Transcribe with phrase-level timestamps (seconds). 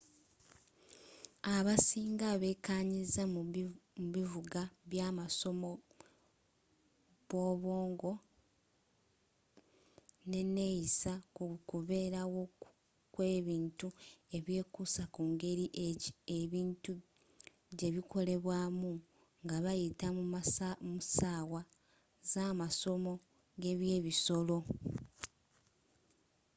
[1.55, 3.41] abasiinga beekanyiza mu
[4.13, 5.71] bivuga byabasomi
[7.29, 8.11] bwobwongo
[10.31, 12.43] neneeyisa kukubeerawo
[13.13, 13.87] kwebintu
[14.37, 15.65] ebyekuusa ku ngeri
[16.39, 16.93] ebintu
[17.77, 18.91] gyebikolebwamu
[19.45, 21.61] ngabayita mu ssaawa
[22.31, 23.13] zamasomo
[23.61, 24.57] gebyebisolo